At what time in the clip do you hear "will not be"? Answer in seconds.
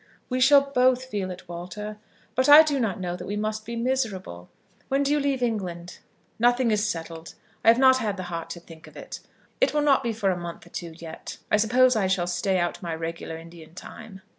9.75-10.11